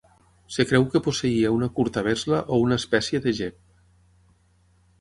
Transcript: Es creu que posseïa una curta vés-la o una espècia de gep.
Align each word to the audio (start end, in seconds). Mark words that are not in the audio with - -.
Es 0.61 0.67
creu 0.69 0.87
que 0.93 1.01
posseïa 1.07 1.51
una 1.57 1.67
curta 1.75 2.03
vés-la 2.09 2.41
o 2.55 2.59
una 2.63 2.81
espècia 2.83 3.23
de 3.27 3.35
gep. 3.43 3.63